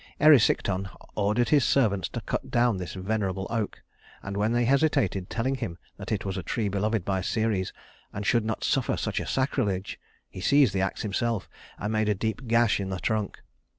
[0.19, 3.83] Erysichthon ordered his servants to cut down this venerable oak;
[4.23, 7.71] and when they hesitated, telling him that it was a tree beloved by Ceres
[8.11, 12.15] and should not suffer such a sacrilege, he seized the ax himself and made a
[12.15, 13.41] deep gash in the trunk.